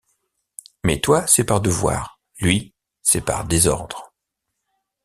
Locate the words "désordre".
3.45-4.15